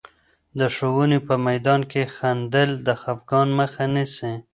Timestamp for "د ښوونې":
0.59-1.19